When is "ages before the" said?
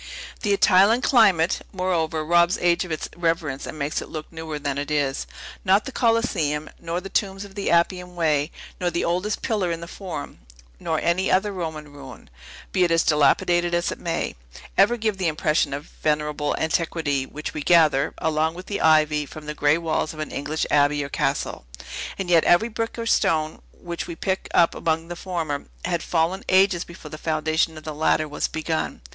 26.49-27.19